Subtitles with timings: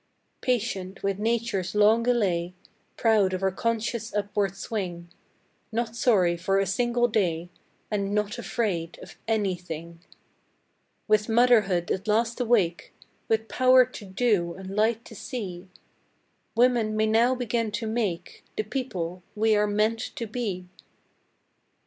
[0.41, 2.55] Patient with Nature's long delay,
[2.97, 5.09] Proud of our conscious upward swing;
[5.71, 7.49] Not sorry for a single day,
[7.91, 9.99] And Not Afraid of Anything!
[11.07, 12.95] With Motherhood at last awake
[13.27, 15.67] With Power to Do and Light to See
[16.55, 20.65] Women may now begin to Make The People we are Meant to Be!